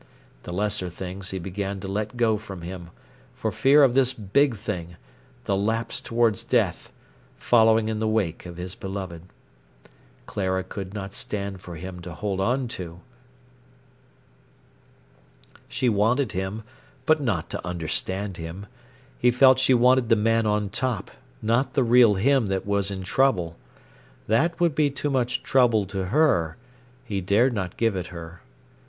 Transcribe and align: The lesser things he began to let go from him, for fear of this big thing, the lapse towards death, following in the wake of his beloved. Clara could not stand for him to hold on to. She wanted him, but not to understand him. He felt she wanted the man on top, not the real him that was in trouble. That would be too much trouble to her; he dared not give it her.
The 0.41 0.51
lesser 0.51 0.89
things 0.89 1.29
he 1.29 1.37
began 1.37 1.79
to 1.81 1.87
let 1.87 2.17
go 2.17 2.35
from 2.35 2.63
him, 2.63 2.89
for 3.35 3.51
fear 3.51 3.83
of 3.83 3.93
this 3.93 4.13
big 4.13 4.55
thing, 4.55 4.95
the 5.43 5.55
lapse 5.55 6.01
towards 6.01 6.41
death, 6.43 6.91
following 7.37 7.87
in 7.87 7.99
the 7.99 8.07
wake 8.07 8.47
of 8.47 8.57
his 8.57 8.73
beloved. 8.73 9.21
Clara 10.25 10.63
could 10.63 10.95
not 10.95 11.13
stand 11.13 11.61
for 11.61 11.75
him 11.75 11.99
to 12.01 12.15
hold 12.15 12.39
on 12.39 12.67
to. 12.69 12.99
She 15.69 15.87
wanted 15.87 16.31
him, 16.31 16.63
but 17.05 17.21
not 17.21 17.47
to 17.51 17.63
understand 17.63 18.37
him. 18.37 18.65
He 19.19 19.29
felt 19.29 19.59
she 19.59 19.75
wanted 19.75 20.09
the 20.09 20.15
man 20.15 20.47
on 20.47 20.69
top, 20.69 21.11
not 21.43 21.75
the 21.75 21.83
real 21.83 22.15
him 22.15 22.47
that 22.47 22.65
was 22.65 22.89
in 22.89 23.03
trouble. 23.03 23.55
That 24.25 24.59
would 24.59 24.73
be 24.73 24.89
too 24.89 25.11
much 25.11 25.43
trouble 25.43 25.85
to 25.85 26.05
her; 26.05 26.57
he 27.05 27.21
dared 27.21 27.53
not 27.53 27.77
give 27.77 27.95
it 27.95 28.07
her. 28.07 28.41